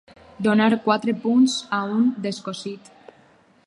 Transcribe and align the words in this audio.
Donar 0.47 0.69
quatre 0.85 1.15
punts 1.27 1.59
a 1.81 1.85
un 1.99 2.11
descosit. 2.27 2.95